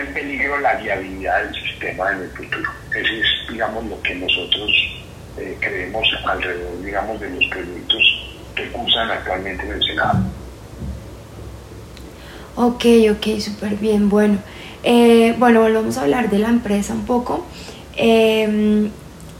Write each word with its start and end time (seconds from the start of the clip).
en 0.00 0.14
peligro 0.14 0.58
la 0.60 0.74
viabilidad 0.74 1.44
del 1.44 1.54
sistema 1.54 2.12
en 2.12 2.22
el 2.22 2.30
futuro. 2.30 2.70
Eso 2.90 3.12
es, 3.12 3.52
digamos, 3.52 3.84
lo 3.84 4.00
que 4.02 4.14
nosotros 4.14 4.70
eh, 5.38 5.56
creemos 5.60 6.06
alrededor, 6.26 6.82
digamos, 6.84 7.20
de 7.20 7.30
los 7.30 7.44
proyectos 7.46 8.02
que 8.54 8.68
cursan 8.70 9.10
actualmente 9.10 9.64
en 9.64 9.72
el 9.72 9.82
Senado. 9.82 10.18
Ok, 12.56 12.84
ok, 13.10 13.40
súper 13.40 13.76
bien. 13.76 14.08
Bueno, 14.08 14.38
eh, 14.84 15.34
bueno, 15.38 15.60
volvamos 15.62 15.98
a 15.98 16.02
hablar 16.02 16.30
de 16.30 16.38
la 16.38 16.48
empresa 16.48 16.94
un 16.94 17.04
poco. 17.04 17.44
Eh, 17.96 18.88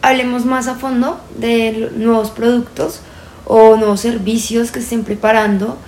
hablemos 0.02 0.44
más 0.44 0.68
a 0.68 0.74
fondo 0.74 1.20
de 1.36 1.90
nuevos 1.96 2.30
productos 2.30 3.02
o 3.44 3.76
nuevos 3.76 4.00
servicios 4.00 4.72
que 4.72 4.80
estén 4.80 5.04
preparando 5.04 5.78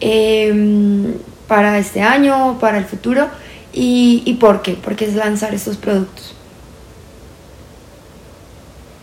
eh, 0.00 1.14
para 1.48 1.78
este 1.78 2.02
año 2.02 2.50
o 2.50 2.58
para 2.58 2.78
el 2.78 2.84
futuro 2.84 3.28
y, 3.76 4.22
y 4.24 4.34
por 4.34 4.62
qué, 4.62 4.72
por 4.72 4.96
qué 4.96 5.04
es 5.04 5.14
lanzar 5.14 5.54
estos 5.54 5.76
productos. 5.76 6.34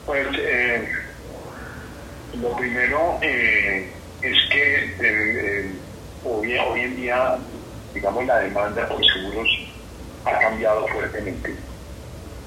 Pues 0.08 0.28
lo 2.42 2.56
primero 2.58 3.20
es 3.22 4.50
que 4.50 5.70
hoy, 6.26 6.58
hoy 6.58 6.80
en 6.82 6.96
día, 6.96 7.38
digamos, 7.94 8.26
la 8.26 8.40
demanda 8.40 8.88
por 8.90 9.00
seguros 9.06 9.48
ha 10.26 10.40
cambiado 10.40 10.88
fuertemente. 10.88 11.56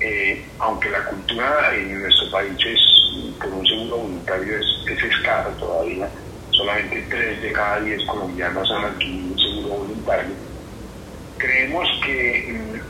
Eh, 0.01 0.45
aunque 0.59 0.91
la 0.91 1.05
cultura 1.05 1.75
en 1.75 2.03
nuestro 2.03 2.31
país 2.31 2.59
es, 2.67 2.81
por 3.39 3.53
un 3.53 3.67
seguro 3.67 3.99
voluntario 3.99 4.59
es, 4.59 4.67
es 4.91 5.05
escasa 5.05 5.51
todavía, 5.59 6.09
solamente 6.51 7.07
3 7.09 7.43
de 7.43 7.53
cada 7.53 7.81
10 7.81 8.05
colombianos 8.05 8.71
han 8.73 8.85
adquirido 8.85 9.33
un 9.33 9.39
seguro 9.39 9.69
voluntario, 9.79 10.35
creemos 11.39 11.89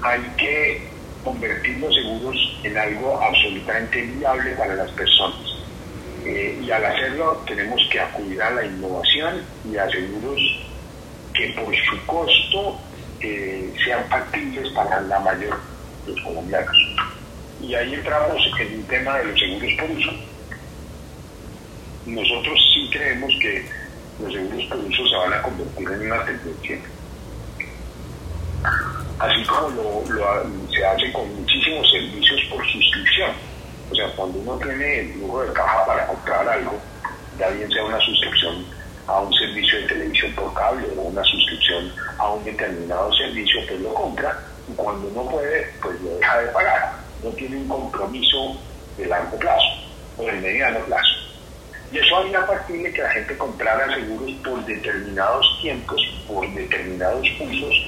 hay 0.06 0.22
que 0.36 0.82
convertir 1.24 1.78
los 1.78 1.94
seguros 1.94 2.36
en 2.62 2.78
algo 2.78 3.20
absolutamente 3.20 4.02
viable 4.02 4.52
para 4.52 4.74
las 4.74 4.90
personas. 4.92 5.56
Eh, 6.24 6.60
y 6.62 6.70
al 6.70 6.84
hacerlo 6.84 7.42
tenemos 7.46 7.80
que 7.90 8.00
acudir 8.00 8.40
a 8.42 8.50
la 8.50 8.64
innovación 8.64 9.42
y 9.64 9.76
a 9.76 9.88
seguros 9.88 10.40
que 11.34 11.48
por 11.50 11.74
su 11.74 12.06
costo 12.06 12.78
eh, 13.20 13.72
sean 13.84 14.08
factibles 14.08 14.68
para 14.72 15.00
la 15.02 15.18
mayor 15.20 15.58
de 16.06 16.12
los 16.12 16.20
colombianos. 16.22 16.76
Y 17.60 17.74
ahí 17.74 17.94
entramos 17.94 18.36
en 18.60 18.66
el 18.66 18.84
tema 18.86 19.18
de 19.18 19.24
los 19.24 19.38
seguros 19.38 19.72
por 19.78 19.90
uso. 19.90 20.10
Nosotros 22.06 22.58
sí 22.72 22.88
creemos 22.92 23.32
que 23.40 23.64
los 24.20 24.32
seguros 24.32 24.64
por 24.66 24.78
uso 24.78 25.08
se 25.08 25.16
van 25.16 25.32
a 25.32 25.42
convertir 25.42 25.88
en 25.90 26.12
una 26.12 26.24
tendencia. 26.24 26.78
Así 29.18 29.42
como 29.44 29.70
lo, 29.70 30.04
se 30.70 30.84
hace 30.84 31.12
con 31.12 31.34
muchísimos 31.40 31.90
servicios 31.90 32.40
por 32.50 32.64
suscripción. 32.66 33.30
O 33.90 33.94
sea, 33.94 34.08
cuando 34.14 34.38
uno 34.40 34.58
tiene 34.58 35.00
el 35.00 35.12
flujo 35.14 35.42
de 35.42 35.52
caja 35.52 35.86
para 35.86 36.06
comprar 36.06 36.48
algo, 36.48 36.78
ya 37.38 37.48
bien 37.50 37.70
sea 37.70 37.84
una 37.84 38.00
suscripción 38.00 38.66
a 39.06 39.20
un 39.20 39.32
servicio 39.32 39.80
de 39.80 39.86
televisión 39.86 40.32
por 40.32 40.52
cable 40.52 40.86
o 40.98 41.02
una 41.02 41.22
suscripción 41.24 41.92
a 42.18 42.30
un 42.32 42.44
determinado 42.44 43.12
servicio, 43.14 43.60
pues 43.68 43.80
lo 43.80 43.94
compra 43.94 44.38
y 44.68 44.74
cuando 44.74 45.08
no 45.10 45.30
puede, 45.30 45.66
pues 45.80 46.00
lo 46.02 46.16
deja 46.16 46.40
de 46.40 46.48
pagar. 46.48 46.92
No 47.22 47.30
tiene 47.30 47.56
un 47.56 47.68
compromiso 47.68 48.56
de 48.98 49.06
largo 49.06 49.38
plazo 49.38 49.66
o 50.18 50.24
de 50.24 50.32
mediano 50.32 50.80
plazo. 50.80 51.14
Y 51.92 51.98
eso 51.98 52.16
haría 52.16 52.42
factible 52.42 52.92
que 52.92 53.02
la 53.02 53.10
gente 53.10 53.36
comprara 53.38 53.94
seguros 53.94 54.30
por 54.44 54.64
determinados 54.66 55.58
tiempos, 55.62 56.02
por 56.26 56.52
determinados 56.52 57.26
usos, 57.40 57.86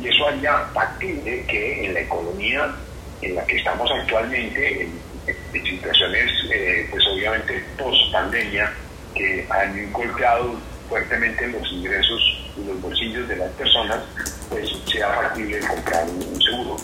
y 0.00 0.08
eso 0.08 0.26
haría 0.28 0.58
factible 0.72 1.44
que 1.46 1.86
en 1.86 1.94
la 1.94 2.00
economía 2.00 2.74
en 3.22 3.34
la 3.34 3.44
que 3.44 3.56
estamos 3.56 3.90
actualmente, 3.90 4.82
en, 4.82 5.10
situaciones, 5.52 6.30
eh, 6.52 6.88
pues 6.90 7.04
obviamente 7.06 7.62
post 7.78 8.12
pandemia, 8.12 8.72
que 9.14 9.46
han 9.50 9.92
golpeado 9.92 10.56
fuertemente 10.88 11.46
los 11.48 11.70
ingresos 11.72 12.20
y 12.56 12.64
los 12.64 12.80
bolsillos 12.80 13.28
de 13.28 13.36
las 13.36 13.50
personas, 13.52 14.00
pues 14.48 14.68
sea 14.86 15.08
factible 15.08 15.60
comprar 15.60 16.08
un, 16.08 16.42
seguro. 16.42 16.76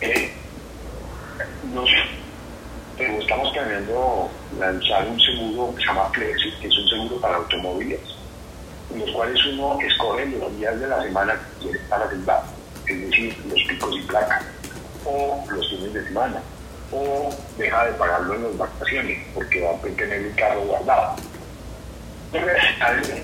Eh, 0.00 0.32
pero 2.96 3.20
estamos 3.20 3.52
planeando 3.52 4.30
lanzar 4.58 5.06
un 5.08 5.20
seguro 5.20 5.74
que 5.74 5.82
se 5.82 5.86
llama 5.88 6.12
Plexi, 6.12 6.50
que 6.60 6.68
es 6.68 6.78
un 6.78 6.88
seguro 6.88 7.20
para 7.20 7.36
automóviles, 7.36 8.00
los 8.94 9.10
cuales 9.12 9.44
uno 9.46 9.78
escoge 9.80 10.26
los 10.26 10.56
días 10.56 10.78
de 10.78 10.88
la 10.88 11.02
semana 11.02 11.34
que 11.34 11.64
quiere 11.64 11.78
estar 11.78 12.02
es 12.86 13.10
decir, 13.10 13.36
los 13.48 13.62
picos 13.62 13.96
y 13.96 14.02
placas, 14.02 14.42
o 15.04 15.44
los 15.50 15.70
fines 15.70 15.94
de 15.94 16.04
semana, 16.04 16.42
o 16.92 17.30
deja 17.56 17.86
de 17.86 17.92
pagarlo 17.92 18.34
en 18.34 18.42
las 18.42 18.58
vacaciones, 18.58 19.26
porque 19.34 19.62
va 19.62 19.70
a 19.70 19.96
tener 19.96 20.12
el 20.12 20.34
carro 20.34 20.60
guardado 20.62 21.16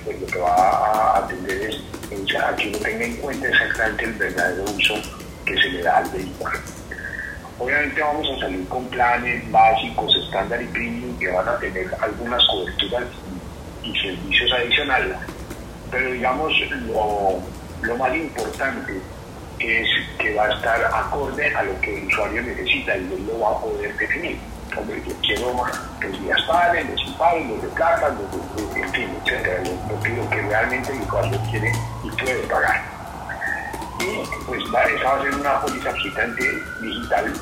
pues 0.05 0.21
lo 0.21 0.27
que 0.27 0.39
va 0.39 0.55
a 0.55 1.19
atender 1.19 1.63
es 1.63 1.77
que 2.09 2.69
uno 2.69 2.79
tenga 2.79 3.05
en 3.05 3.17
cuenta 3.17 3.49
exactamente 3.49 4.05
el 4.05 4.13
verdadero 4.15 4.65
uso 4.65 4.95
que 5.45 5.55
se 5.55 5.69
le 5.71 5.83
da 5.83 5.99
al 5.99 6.11
vehículo. 6.11 6.59
Obviamente 7.59 8.01
vamos 8.01 8.29
a 8.31 8.41
salir 8.41 8.69
con 8.69 8.85
planes 8.87 9.51
básicos, 9.51 10.15
estándar 10.17 10.63
y 10.63 10.67
premium 10.67 11.19
que 11.19 11.29
van 11.29 11.49
a 11.49 11.59
tener 11.59 11.91
algunas 12.01 12.43
coberturas 12.47 13.05
y, 13.83 13.93
servicios 14.01 14.53
adicionales, 14.53 15.17
pero 15.91 16.13
digamos 16.13 16.53
lo, 16.87 17.41
lo 17.83 17.97
más 17.97 18.15
importante 18.15 19.01
es 19.59 19.89
que 20.19 20.35
va 20.35 20.47
a 20.47 20.53
estar 20.55 20.85
acorde 20.85 21.55
a 21.55 21.63
lo 21.63 21.81
que 21.81 21.99
el 21.99 22.07
usuario 22.07 22.43
necesita 22.43 22.97
y 22.97 23.01
él 23.01 23.27
lo 23.27 23.41
va 23.41 23.51
a 23.51 23.61
poder 23.61 23.97
definir 23.97 24.39
hombre, 24.77 25.03
yo 25.07 25.15
quiero 25.23 25.65
que 26.01 26.09
los 26.09 26.23
días 26.23 26.43
paguen, 26.47 26.91
los 26.91 27.07
impaguen, 27.07 27.49
los 27.49 27.63
de 27.63 27.69
plata, 27.69 28.09
los 28.09 28.75
de, 28.75 28.81
en 28.81 28.93
fin, 28.93 29.09
etcétera, 29.25 29.63
lo, 29.65 30.31
que 30.31 30.43
realmente 30.43 30.93
el 30.93 31.03
usuario 31.03 31.41
quiere 31.51 31.73
y 32.05 32.11
puede 32.11 32.43
pagar. 32.47 32.83
Y 34.01 34.47
pues 34.47 34.63
esa 34.63 35.09
va 35.09 35.17
a 35.17 35.23
ser 35.23 35.35
una 35.35 35.61
póliza 35.61 35.91
absolutamente 35.91 36.45
digital, 36.81 37.33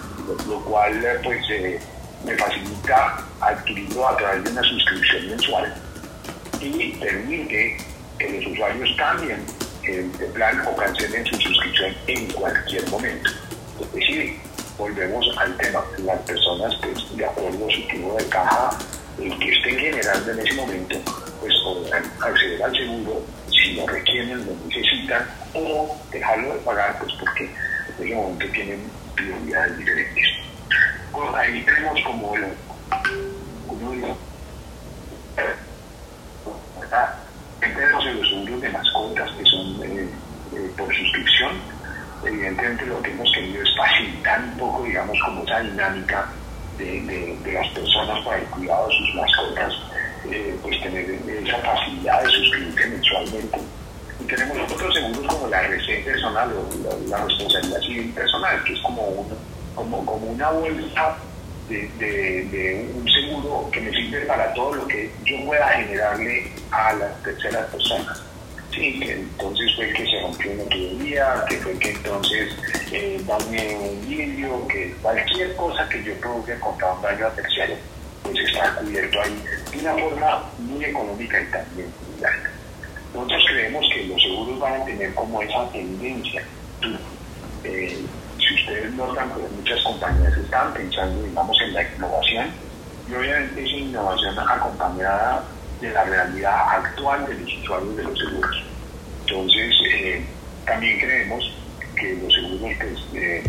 lo, 0.47 0.61
cual 0.65 1.21
pues 1.23 1.39
eh, 1.51 1.81
me 2.25 2.35
facilita 2.37 3.19
adquirirlo 3.41 4.09
a 4.09 4.17
través 4.17 4.45
de 4.45 4.51
una 4.51 4.63
suscripción 4.63 5.31
mensual 5.31 5.75
y 6.61 6.93
permite 6.99 7.77
que 8.19 8.29
los 8.31 8.47
usuarios 8.47 8.91
cambien 8.97 9.45
de 9.83 10.27
plan 10.35 10.61
o 10.67 10.77
cancelen 10.77 11.25
su 11.27 11.37
suscripción 11.37 11.95
en 12.07 12.27
cualquier 12.33 12.89
momento. 12.91 13.31
Es 13.81 13.93
decir, 13.93 14.39
volvemos 14.77 15.27
al 15.39 15.57
tema, 15.57 15.83
las 15.99 16.19
personas 16.21 16.75
pues 16.83 17.17
de 17.17 17.25
acuerdo 17.25 17.67
a 17.67 17.71
su 17.71 17.87
tipo 17.89 18.15
de 18.15 18.27
caja, 18.29 18.71
el 19.19 19.39
que 19.39 19.53
estén 19.53 19.79
generando 19.79 20.33
en 20.33 20.39
ese 20.41 20.55
momento, 20.55 20.97
pues 21.41 21.55
podrán 21.65 22.05
acceder 22.21 22.63
al 22.63 22.77
seguro 22.77 23.25
si 23.51 23.75
lo 23.75 23.87
requieren, 23.87 24.47
lo 24.47 24.53
necesitan, 24.67 25.27
o 25.55 25.97
dejarlo 26.13 26.55
de 26.55 26.61
pagar, 26.61 26.99
pues 27.01 27.13
porque 27.19 27.45
en 27.45 28.07
ese 28.07 28.15
momento 28.15 28.47
tienen 28.53 28.83
prioridades 29.15 29.79
diferentes. 29.79 30.25
Bueno, 31.13 31.35
ahí 31.35 31.63
tenemos 31.65 32.01
como 32.03 32.35
el, 32.37 32.45
uno 33.69 33.91
de 33.91 33.97
los, 33.97 34.17
tenemos 37.61 38.05
los 38.05 38.29
seguros 38.29 38.61
de 38.61 38.69
mascotas 38.69 39.31
que 39.33 39.45
son 39.45 39.83
eh, 39.83 40.09
eh, 40.55 40.68
por 40.79 40.95
suscripción, 40.95 41.53
evidentemente 42.25 42.87
lo 42.87 43.03
que 43.03 43.11
hemos 43.11 43.31
querido 43.33 43.63
es 43.63 43.77
facilitar 43.77 44.41
un 44.41 44.59
poco, 44.59 44.85
digamos, 44.85 45.19
como 45.25 45.43
esa 45.43 45.61
dinámica 45.61 46.29
de, 46.79 47.37
las 47.53 47.69
personas 47.71 48.25
para 48.25 48.39
el 48.39 48.45
cuidado 48.47 48.89
de 48.89 48.95
sus 48.97 49.15
mascotas, 49.17 49.75
eh, 50.31 50.57
pues 50.63 50.81
tener 50.81 51.11
esa 51.11 51.59
facilidad 51.59 52.23
de 52.23 52.31
suscribirse 52.31 52.87
mensualmente. 52.87 53.59
Y 54.21 54.25
tenemos 54.25 54.73
otros 54.73 54.95
seguros 54.95 55.27
como 55.27 55.49
la 55.49 55.63
RC 55.63 56.05
personal 56.05 56.53
o 56.53 57.09
la, 57.09 57.25
responsabilidad 57.25 57.81
civil 57.81 58.13
personal, 58.13 58.65
que 58.65 58.73
es 58.73 58.81
como, 58.81 59.27
como, 59.75 60.07
como 60.07 60.27
una 60.27 60.51
bolsa 60.51 61.17
de, 61.69 61.89
de, 61.99 62.91
un 62.95 63.07
seguro 63.09 63.69
que 63.71 63.81
me 63.81 63.91
sirve 63.91 64.21
para 64.23 64.55
todo 64.55 64.75
lo 64.75 64.87
que 64.87 65.11
yo 65.25 65.45
pueda 65.45 65.69
generarle 65.69 66.51
a 66.71 66.93
las 66.95 67.23
terceras 67.23 67.67
personas 67.67 68.28
sí, 68.73 69.01
que 69.01 69.13
entonces 69.13 69.75
fue 69.77 69.93
que 69.93 70.07
se 70.07 70.21
rompió 70.21 70.53
una 70.53 70.65
tubería, 70.65 71.45
que 71.49 71.57
fue 71.59 71.79
que 71.79 71.91
entonces 71.91 72.55
eh, 72.93 73.21
un 73.29 74.09
vidrio, 74.09 74.67
que 74.69 74.95
cualquier 75.03 75.55
cosa 75.57 75.89
que 75.89 76.03
yo 76.03 76.15
produzca 76.21 76.59
contra 76.61 76.93
un 76.93 77.03
daño 77.03 77.27
a 77.27 77.31
tercero, 77.31 77.75
pues 78.23 78.37
está 78.39 78.75
cubierto 78.77 79.21
ahí 79.23 79.45
de 79.73 79.79
una 79.79 79.95
forma 79.95 80.45
muy 80.59 80.85
económica 80.85 81.41
y 81.41 81.47
también 81.47 81.89
muy 81.89 82.27
Nosotros 83.15 83.45
creemos 83.49 83.87
que 83.93 84.05
los 84.07 84.23
seguros 84.23 84.59
van 84.61 84.83
a 84.83 84.85
tener 84.85 85.15
como 85.15 85.43
esa 85.43 85.71
tendencia. 85.71 86.43
Eh, 87.65 87.99
si 88.39 88.55
ustedes 88.55 88.93
notan, 88.95 89.31
pues 89.31 89.51
muchas 89.53 89.83
compañías 89.83 90.37
están 90.37 90.73
pensando, 90.73 91.23
digamos, 91.23 91.57
en 91.61 91.75
la 91.75 91.83
innovación 91.83 92.51
y 93.09 93.15
obviamente 93.15 93.65
esa 93.65 93.77
innovación 93.77 94.39
acompañada 94.39 95.45
de 95.81 95.91
la 95.93 96.05
realidad 96.05 96.69
actual 96.71 97.27
de 97.27 97.35
los 97.35 97.53
usuarios 97.59 97.97
de 97.97 98.03
los 98.05 98.19
seguros. 98.19 98.65
Entonces, 99.27 99.75
eh, 99.93 100.25
también 100.65 100.99
creemos 100.99 101.55
que 101.97 102.15
los 102.15 102.33
seguros 102.33 102.71
que, 103.13 103.43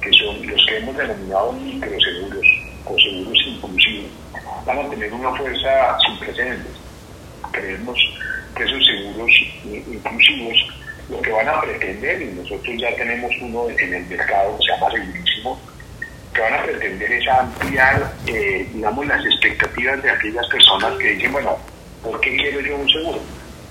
que 0.00 0.12
son 0.12 0.46
los 0.46 0.66
que 0.66 0.76
hemos 0.78 0.96
denominado 0.96 1.52
microseguros 1.52 2.46
o 2.84 2.98
seguros 2.98 3.38
inclusivos 3.46 4.10
van 4.66 4.78
a 4.78 4.90
tener 4.90 5.12
una 5.12 5.34
fuerza 5.34 5.98
sin 6.06 6.18
precedentes. 6.18 6.72
Creemos 7.50 7.98
que 8.56 8.64
esos 8.64 8.86
seguros 8.86 9.30
inclusivos 9.64 10.82
lo 11.08 11.20
que 11.20 11.30
van 11.30 11.48
a 11.48 11.60
pretender, 11.60 12.22
y 12.22 12.26
nosotros 12.26 12.74
ya 12.78 12.94
tenemos 12.96 13.30
uno 13.40 13.68
en 13.68 13.94
el 13.94 14.06
mercado 14.06 14.56
que 14.56 14.64
se 14.64 14.72
llama 14.72 14.90
Segurísimo, 14.90 15.60
que 16.32 16.40
van 16.40 16.54
a 16.54 16.62
pretender 16.62 17.12
es 17.12 17.28
ampliar, 17.28 18.12
eh, 18.26 18.68
digamos, 18.72 19.06
las 19.06 19.24
expectativas 19.24 20.02
de 20.02 20.10
aquellas 20.10 20.46
personas 20.48 20.96
que 20.98 21.10
dicen, 21.10 21.32
bueno, 21.32 21.58
¿por 22.02 22.20
qué 22.20 22.36
quiero 22.36 22.60
yo 22.60 22.76
un 22.76 22.88
seguro? 22.88 23.18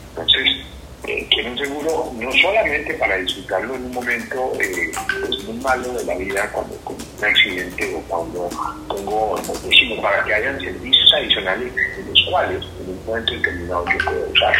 Entonces, 0.10 0.66
eh, 1.08 1.28
quiero 1.32 1.52
un 1.52 1.58
seguro 1.58 2.12
no 2.16 2.32
solamente 2.34 2.94
para 2.94 3.18
disfrutarlo 3.18 3.76
en 3.76 3.86
un 3.86 3.92
momento 3.92 4.54
eh, 4.60 4.92
pues, 5.26 5.44
muy 5.46 5.58
malo 5.58 5.92
de 5.94 6.04
la 6.06 6.16
vida, 6.16 6.52
cuando 6.52 6.76
con 6.84 6.96
un 6.96 7.26
accidente 7.26 7.96
o 7.96 8.02
cuando 8.02 8.50
pongo, 8.88 9.42
sino 9.72 10.02
para 10.02 10.24
que 10.24 10.34
hayan 10.34 10.60
servicios 10.60 11.14
adicionales 11.14 11.74
en 11.98 12.08
los 12.08 12.26
cuales 12.30 12.64
en 12.82 12.90
un 12.90 13.06
momento 13.06 13.34
determinado 13.34 13.86
yo 13.92 14.06
puedo 14.06 14.30
usar. 14.30 14.54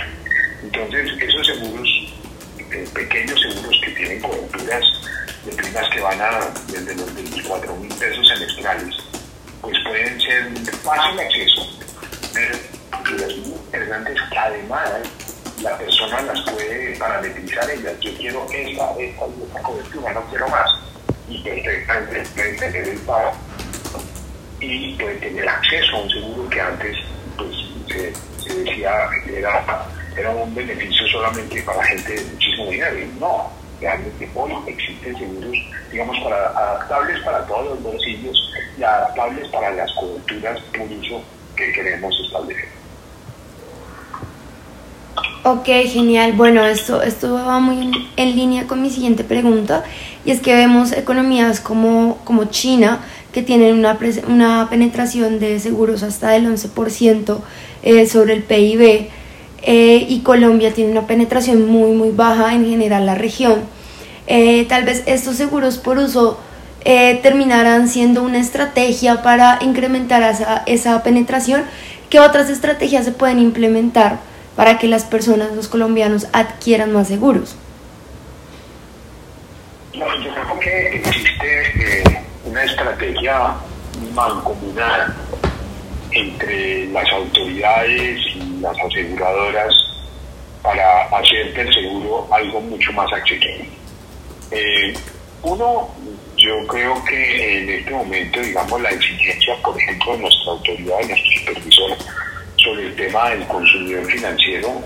Entonces, 0.64 1.12
esos 1.22 1.46
seguros, 1.46 1.90
eh, 2.58 2.86
pequeños 2.94 3.40
seguros 3.40 3.82
que 3.86 3.92
tienen 3.92 4.22
coberturas 4.22 4.86
de 5.46 5.52
primas 5.54 5.90
que 5.90 6.02
van 6.02 6.22
a 6.22 6.40
desde 6.68 6.96
los 6.96 7.14
24 7.16 7.76
mil 7.76 7.94
pesos 7.96 8.28
semestrales, 8.28 8.96
pues 9.62 9.78
pueden 9.86 10.20
ser 10.22 10.50
de 10.52 10.72
fácil 10.72 11.20
acceso, 11.20 11.68
pero 12.34 12.58
las 13.18 13.32
interesantes 13.32 14.18
que 14.30 14.38
además 14.38 14.90
la 15.62 15.78
persona 15.78 16.22
las 16.22 16.42
puede 16.42 16.96
parametrizar 16.98 17.70
ellas. 17.70 18.00
Yo 18.00 18.12
quiero 18.18 18.46
esta, 18.52 18.92
esta 19.00 19.28
y 19.28 19.44
esta 19.44 19.62
cobertura, 19.62 20.14
no 20.14 20.22
quiero 20.30 20.48
más. 20.50 20.70
Y 21.28 21.42
perfectamente 21.44 22.24
puede 22.36 22.54
tener 22.58 22.88
el 22.90 23.00
pago 23.00 23.32
y 24.60 24.96
puede 24.96 25.16
tener 25.16 25.48
acceso 25.48 25.96
a 25.96 26.02
un 26.02 26.10
seguro 26.10 26.50
que 26.50 26.62
antes 26.62 26.98
pues, 27.38 27.56
se, 27.88 28.54
decía 28.54 29.10
era, 29.28 29.86
era 30.16 30.30
un 30.32 30.54
beneficio 30.54 31.08
solamente 31.08 31.62
para 31.64 31.84
gente 31.86 32.14
de 32.14 32.26
muchísimo 32.26 32.70
dinero. 32.70 33.00
Y 33.00 33.06
realmente 33.82 34.30
hoy 34.36 34.52
existen 34.68 35.18
seguros, 35.18 35.58
digamos, 35.92 36.16
adaptables 36.56 37.20
para 37.24 37.46
todos 37.48 37.72
los 37.72 37.84
bolsillos 37.84 38.54
y 38.78 38.84
adaptables 38.84 39.48
para 39.50 39.72
las 39.72 39.92
coberturas 39.94 40.60
por 40.78 40.88
uso 40.88 41.22
que 41.56 41.72
queremos 41.74 42.16
establecer. 42.26 42.70
Ok, 45.44 45.66
genial. 45.66 46.34
Bueno, 46.34 46.64
esto, 46.64 47.02
esto 47.02 47.34
va 47.34 47.60
muy 47.60 47.92
en, 48.16 48.36
línea 48.36 48.68
con 48.68 48.82
mi 48.82 48.92
siguiente 48.92 49.24
pregunta 49.24 49.84
y 50.24 50.30
es 50.30 50.40
que 50.40 50.54
vemos 50.54 50.92
economías 50.92 51.60
como, 51.60 52.20
como 52.26 52.46
China 52.46 53.00
que 53.34 53.42
tienen 53.42 53.74
una, 53.74 53.98
una 54.28 54.68
penetración 54.70 55.40
de 55.40 55.60
seguros 55.60 56.04
hasta 56.04 56.30
del 56.30 56.46
11% 56.46 57.40
eh, 57.82 58.06
sobre 58.06 58.34
el 58.34 58.44
PIB 58.44 59.10
eh, 59.62 60.06
y 60.08 60.22
Colombia 60.22 60.74
tiene 60.74 60.92
una 60.92 61.08
penetración 61.08 61.68
muy 61.68 61.92
muy 61.92 62.12
baja 62.12 62.54
en 62.54 62.66
general 62.66 63.06
la 63.06 63.16
región. 63.16 63.62
Eh, 64.28 64.66
tal 64.70 64.84
vez 64.84 65.04
estos 65.06 65.36
seguros 65.36 65.78
por 65.78 65.98
uso 65.98 66.40
terminarán 66.84 67.88
siendo 67.88 68.24
una 68.24 68.40
estrategia 68.40 69.22
para 69.22 69.60
incrementar 69.62 70.24
esa, 70.24 70.64
esa 70.66 71.04
penetración. 71.04 71.64
¿Qué 72.10 72.20
otras 72.20 72.50
estrategias 72.50 73.06
se 73.06 73.12
pueden 73.12 73.38
implementar? 73.38 74.18
para 74.56 74.78
que 74.78 74.88
las 74.88 75.06
personas, 75.06 75.54
los 75.54 75.68
colombianos, 75.68 76.28
adquieran 76.34 76.94
más 76.94 77.08
seguros? 77.08 77.56
yo 79.94 80.06
creo 80.06 80.60
que 80.60 80.96
existe 80.98 82.00
eh, 82.02 82.24
una 82.46 82.64
estrategia 82.64 83.54
mancomunada 84.14 85.16
entre 86.12 86.88
las 86.88 87.08
autoridades 87.12 88.20
las 88.62 88.78
aseguradoras 88.80 89.74
para 90.62 91.04
hacer 91.06 91.54
del 91.54 91.74
seguro 91.74 92.28
algo 92.32 92.62
mucho 92.62 92.92
más 92.94 93.12
accesible. 93.12 93.68
Eh, 94.52 94.94
uno, 95.44 95.90
yo 96.38 96.68
creo 96.68 97.04
que 97.06 97.62
en 97.62 97.70
este 97.70 97.92
momento, 97.92 98.40
digamos, 98.40 98.82
la 98.82 98.92
exigencia, 98.92 99.56
por 99.64 99.80
ejemplo, 99.80 100.14
de 100.14 100.20
nuestra 100.20 100.52
autoridad, 100.52 101.00
de 101.00 101.08
nuestro 101.08 101.32
supervisor, 101.40 101.98
sobre 102.58 102.88
el 102.88 102.96
tema 102.96 103.30
del 103.32 103.48
consumidor 103.48 104.06
financiero 104.06 104.84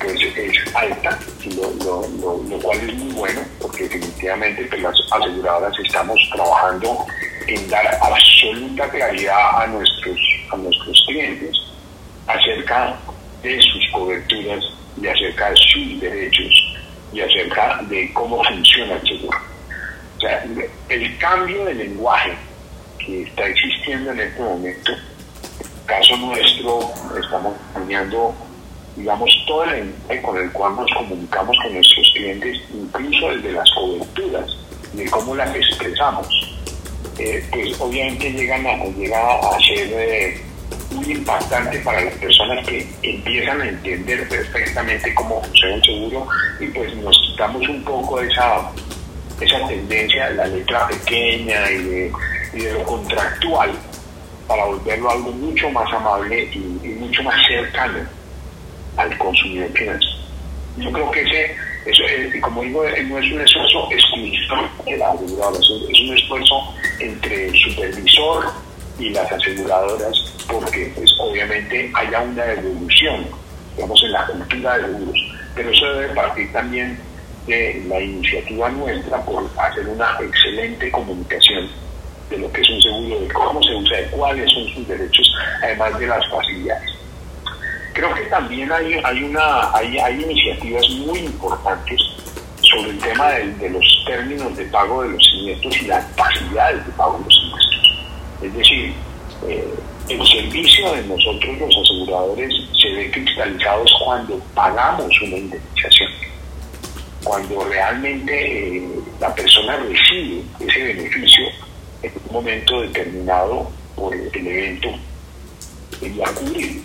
pues 0.00 0.20
es 0.22 0.74
alta, 0.74 1.18
lo, 1.56 2.58
cual 2.60 2.78
es 2.78 2.94
muy 2.94 3.14
bueno, 3.14 3.40
porque 3.60 3.84
definitivamente 3.84 4.64
pues, 4.64 4.82
las 4.82 4.94
aseguradoras 5.10 5.72
estamos 5.82 6.18
trabajando 6.32 7.06
en 7.46 7.68
dar 7.68 7.98
absoluta 8.02 8.88
claridad 8.90 9.62
a 9.62 9.66
nuestros, 9.68 10.18
a 10.52 10.56
nuestros 10.56 11.04
clientes 11.06 11.56
acerca 12.26 12.98
de 13.46 13.62
sus 13.62 13.90
coberturas 13.92 14.64
de 14.96 15.10
sus 15.72 16.00
derechos 16.00 16.76
y 17.12 17.20
acerca 17.20 17.80
de 17.88 18.12
cómo 18.12 18.42
funciona 18.42 18.94
el 18.94 19.06
seguro. 19.06 19.38
O 20.16 20.20
sea, 20.20 20.44
el 20.88 21.18
cambio 21.18 21.64
de 21.64 21.74
lenguaje 21.74 22.32
que 22.98 23.22
está 23.22 23.46
existiendo 23.46 24.10
en 24.12 24.20
este 24.20 24.42
momento 24.42 24.92
caso 25.86 26.16
nuestro, 26.16 26.80
estamos 27.22 27.54
cambiando, 27.72 28.34
digamos, 28.96 29.30
todo 29.46 29.62
el 29.64 29.70
lenguaje 29.70 30.22
con 30.22 30.36
el 30.38 30.50
cual 30.52 30.76
nos 30.76 30.90
comunicamos 30.92 31.56
con 31.62 31.74
nuestros 31.74 32.10
clientes, 32.14 32.58
incluso 32.74 33.28
desde 33.28 33.52
las 33.52 33.70
coberturas, 33.70 34.50
de 34.92 35.10
cómo 35.10 35.36
las 35.36 35.54
expresamos. 35.54 36.26
Eh, 37.18 37.46
pues 37.50 37.80
obviamente 37.80 38.30
llegan 38.32 38.66
a, 38.66 38.84
llega 38.86 39.36
a 39.36 39.58
ser 39.60 39.88
eh, 39.92 40.42
muy 40.96 41.12
impactante 41.12 41.78
para 41.80 42.00
las 42.00 42.14
personas 42.14 42.66
que 42.66 42.86
empiezan 43.02 43.60
a 43.60 43.68
entender 43.68 44.28
perfectamente 44.28 45.14
cómo 45.14 45.42
funciona 45.42 45.74
el 45.76 45.84
seguro 45.84 46.26
y 46.58 46.66
pues 46.68 46.94
nos 46.96 47.16
quitamos 47.30 47.68
un 47.68 47.84
poco 47.84 48.20
esa, 48.20 48.70
esa 49.40 49.66
tendencia 49.68 50.28
de 50.28 50.34
la 50.34 50.46
letra 50.46 50.88
pequeña 50.88 51.70
y 51.70 51.82
de, 51.82 52.12
y 52.54 52.58
de 52.60 52.72
lo 52.72 52.84
contractual 52.84 53.72
para 54.48 54.64
volverlo 54.64 55.10
algo 55.10 55.32
mucho 55.32 55.70
más 55.70 55.92
amable 55.92 56.48
y, 56.52 56.88
mucho 56.98 57.22
más 57.22 57.34
cercano 57.46 57.98
al 58.96 59.18
consumidor 59.18 59.70
financiero. 59.72 60.16
Yo 60.78 60.92
creo 60.92 61.10
que 61.10 61.22
ese, 61.22 61.56
eso, 61.86 62.02
como 62.40 62.62
digo, 62.62 62.84
no 62.84 63.18
es 63.18 63.32
un 63.32 63.40
esfuerzo 63.40 63.88
exclusivo 63.90 64.56
de 64.84 64.96
la 64.96 65.10
aseguradora, 65.10 65.58
es 65.58 66.00
un 66.00 66.16
esfuerzo 66.16 66.74
entre 67.00 67.48
el 67.48 67.54
supervisor 67.54 68.65
y 68.98 69.10
las 69.10 69.30
aseguradoras, 69.30 70.34
porque 70.48 70.92
pues, 70.94 71.10
obviamente 71.20 71.90
haya 71.94 72.20
una 72.20 72.52
evolución, 72.52 73.26
digamos, 73.74 74.02
en 74.02 74.12
la 74.12 74.26
cultura 74.26 74.78
de 74.78 74.84
seguros. 74.84 75.36
Pero 75.54 75.70
eso 75.70 75.86
debe 75.94 76.14
partir 76.14 76.52
también 76.52 76.98
de 77.46 77.84
la 77.88 78.00
iniciativa 78.00 78.68
nuestra 78.70 79.24
por 79.24 79.48
hacer 79.58 79.86
una 79.88 80.18
excelente 80.20 80.90
comunicación 80.90 81.68
de 82.30 82.38
lo 82.38 82.50
que 82.52 82.60
es 82.60 82.70
un 82.70 82.82
seguro, 82.82 83.20
de 83.20 83.28
cómo 83.28 83.62
se 83.62 83.74
usa, 83.74 83.96
de 83.98 84.06
cuáles 84.08 84.52
son 84.52 84.66
sus 84.74 84.88
derechos, 84.88 85.32
además 85.62 85.98
de 85.98 86.06
las 86.06 86.28
facilidades. 86.28 86.90
Creo 87.92 88.12
que 88.14 88.22
también 88.22 88.70
hay, 88.70 89.00
hay, 89.04 89.22
una, 89.22 89.72
hay, 89.74 89.96
hay 89.98 90.22
iniciativas 90.22 90.88
muy 90.90 91.20
importantes 91.20 92.00
sobre 92.60 92.90
el 92.90 92.98
tema 92.98 93.30
de, 93.30 93.70
los 93.70 94.04
términos 94.06 94.56
de 94.56 94.64
pago 94.66 95.02
de 95.02 95.10
los 95.10 95.24
siniestros 95.24 95.82
y 95.82 95.86
las 95.86 96.04
facilidades 96.16 96.84
de 96.84 96.92
pago 96.92 97.18
de 97.18 97.24
los. 97.24 97.45
Es 98.42 98.54
decir, 98.54 98.92
eh, 99.48 99.74
el 100.08 100.26
servicio 100.26 100.92
de 100.92 101.02
nosotros 101.04 101.58
los 101.58 101.76
aseguradores 101.76 102.54
se 102.80 102.88
ve 102.92 103.10
cristalizado 103.10 103.84
cuando 104.04 104.38
pagamos 104.54 105.10
una 105.22 105.36
indemnización, 105.36 106.10
cuando 107.24 107.64
realmente 107.64 108.76
eh, 108.76 108.88
la 109.20 109.34
persona 109.34 109.76
recibe 109.76 110.42
ese 110.60 110.82
beneficio 110.84 111.46
en 112.02 112.12
un 112.26 112.32
momento 112.32 112.80
determinado 112.82 113.70
por 113.96 114.14
el 114.14 114.46
evento 114.46 114.88
que 115.98 116.22
a 116.22 116.32
cubrir. 116.34 116.82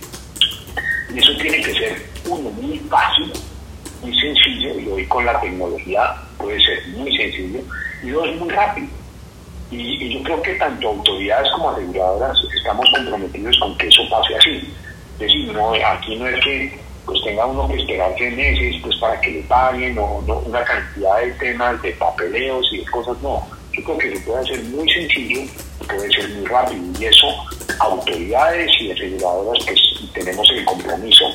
Y 1.14 1.20
eso 1.20 1.36
tiene 1.42 1.62
que 1.62 1.74
ser, 1.74 2.06
uno, 2.26 2.50
muy 2.50 2.80
fácil, 2.80 3.32
muy 4.02 4.18
sencillo, 4.20 4.80
y 4.80 4.88
hoy 4.88 5.06
con 5.08 5.26
la 5.26 5.40
tecnología 5.42 6.16
puede 6.38 6.60
ser 6.60 6.88
muy 6.96 7.16
sencillo, 7.18 7.60
y 8.02 8.10
dos, 8.10 8.36
muy 8.38 8.50
rápido. 8.50 9.01
Y, 9.72 10.14
yo 10.14 10.24
creo 10.24 10.42
que 10.42 10.56
tanto 10.56 10.90
autoridades 10.90 11.50
como 11.54 11.72
aseguradoras 11.72 12.38
estamos 12.58 12.86
comprometidos 12.96 13.58
con 13.60 13.78
que 13.78 13.88
eso 13.88 14.02
pase 14.10 14.36
así. 14.36 14.74
Es 15.14 15.20
decir, 15.20 15.54
no, 15.54 15.74
aquí 15.74 16.16
no 16.18 16.28
es 16.28 16.44
que 16.44 16.80
pues 17.06 17.20
tenga 17.24 17.46
uno 17.46 17.68
que 17.68 17.78
esperar 17.78 18.14
tres 18.16 18.36
meses 18.36 18.76
pues 18.84 18.96
para 18.98 19.20
que 19.22 19.32
le 19.32 19.42
paguen 19.44 19.98
o 19.98 20.22
no, 20.28 20.40
una 20.40 20.64
cantidad 20.64 21.20
de 21.20 21.32
temas 21.34 21.82
de 21.82 21.92
papeleos 21.94 22.68
y 22.74 22.78
de 22.80 22.86
cosas, 22.86 23.18
no 23.22 23.44
yo 23.74 23.84
creo 23.84 23.98
que 23.98 24.16
se 24.16 24.22
puede 24.22 24.42
hacer 24.42 24.64
muy 24.66 24.90
sencillo, 24.92 25.42
puede 25.88 26.12
ser 26.12 26.30
muy 26.30 26.46
rápido 26.46 26.82
y 27.00 27.06
eso 27.06 27.28
autoridades 27.80 28.70
y 28.80 28.92
aseguradoras 28.92 29.64
pues 29.66 29.80
tenemos 30.14 30.50
el 30.52 30.66
compromiso 30.66 31.26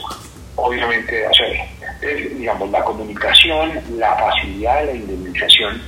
obviamente 0.56 1.14
de 1.14 1.26
hacerlo. 1.26 2.36
digamos, 2.38 2.70
la 2.70 2.84
comunicación, 2.84 3.80
la 3.98 4.14
facilidad 4.16 4.80
de 4.80 4.86
la 4.86 4.92
indemnización 4.92 5.82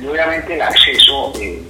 y 0.00 0.06
obviamente 0.06 0.54
el 0.54 0.62
acceso 0.62 1.32
eh, 1.40 1.62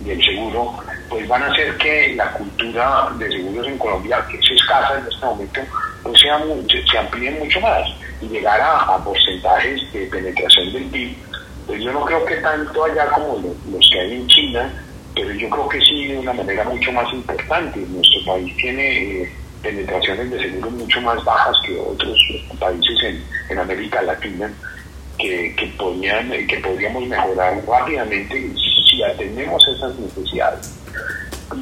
del 0.00 0.22
seguro, 0.22 0.78
pues 1.08 1.26
van 1.26 1.42
a 1.42 1.46
hacer 1.46 1.76
que 1.78 2.14
la 2.14 2.32
cultura 2.32 3.10
de 3.18 3.30
seguros 3.30 3.66
en 3.66 3.78
Colombia, 3.78 4.24
que 4.30 4.38
es 4.38 4.50
escasa 4.50 4.98
en 4.98 5.06
este 5.06 5.26
momento, 5.26 5.60
pues 6.02 6.20
sea 6.20 6.40
se, 6.90 6.98
amplíe 6.98 7.30
mucho 7.32 7.60
más 7.60 7.88
y 8.20 8.28
llegar 8.28 8.60
a, 8.60 8.98
porcentajes 9.04 9.92
de 9.92 10.06
penetración 10.06 10.72
del 10.72 10.84
PIB. 10.84 11.16
Pues 11.66 11.82
yo 11.82 11.92
no 11.92 12.04
creo 12.04 12.24
que 12.24 12.36
tanto 12.36 12.84
allá 12.84 13.06
como 13.10 13.38
los 13.70 13.90
que 13.90 14.00
hay 14.00 14.12
en 14.14 14.26
China, 14.28 14.72
pero 15.14 15.32
yo 15.32 15.50
creo 15.50 15.68
que 15.68 15.80
sí 15.80 16.06
de 16.06 16.18
una 16.18 16.32
manera 16.32 16.64
mucho 16.64 16.92
más 16.92 17.12
importante. 17.12 17.80
Nuestro 17.80 18.32
país 18.32 18.56
tiene 18.56 19.22
eh, 19.22 19.32
penetraciones 19.62 20.30
de 20.30 20.40
seguros 20.40 20.72
mucho 20.72 21.00
más 21.02 21.22
bajas 21.24 21.56
que 21.66 21.78
otros 21.78 22.18
países 22.58 23.02
en, 23.02 23.24
en 23.50 23.58
América 23.58 24.00
Latina 24.02 24.50
que, 25.18 25.54
que, 25.56 25.66
podían, 25.78 26.30
que 26.46 26.58
podríamos 26.58 27.06
mejorar 27.06 27.60
rápidamente 27.66 28.38
si 28.98 29.04
atendemos 29.04 29.62
esas 29.68 29.94
necesidades. 29.96 30.74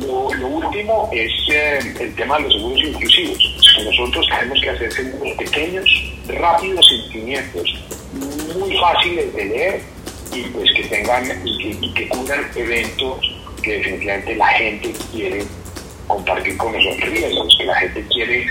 Lo, 0.01 0.29
último 0.29 1.09
es 1.13 1.31
el 2.01 2.15
tema 2.17 2.39
de 2.39 2.45
los 2.45 2.55
seguros 2.55 2.81
inclusivos. 2.83 3.57
Nosotros 3.85 4.27
tenemos 4.29 4.61
que 4.61 4.71
hacer 4.71 4.91
pequeños, 5.37 5.89
rápidos, 6.29 6.87
sentimientos, 6.89 7.85
muy 8.59 8.77
fáciles 8.79 9.35
de 9.35 9.45
leer 9.45 9.81
y 10.33 10.43
pues 10.45 10.71
que 10.75 10.85
tengan 10.85 11.25
y 11.45 11.93
que, 11.93 12.09
cubran 12.09 12.51
eventos 12.57 13.21
que 13.63 13.79
definitivamente 13.79 14.37
la 14.37 14.47
gente 14.47 14.95
quiere 15.13 15.45
compartir 16.07 16.57
con 16.57 16.75
esos 16.75 17.01
riesgos, 17.01 17.55
que 17.59 17.65
la 17.65 17.75
gente 17.77 18.05
quiere 18.13 18.47